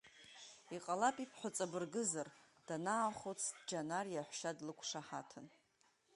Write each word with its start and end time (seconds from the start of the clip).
Иҟалап 0.75 1.17
ибҳәо 1.23 1.49
ҵабыргызар, 1.55 2.27
данаахәыц 2.67 3.41
Џьанар 3.67 4.05
иаҳәшьа 4.09 4.51
длықәшаҳаҭын. 4.57 5.47